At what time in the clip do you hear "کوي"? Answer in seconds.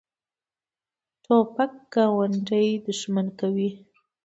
3.39-3.69